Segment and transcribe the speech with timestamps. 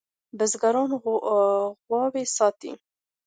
[0.37, 2.71] بزگر غواوې ساتي.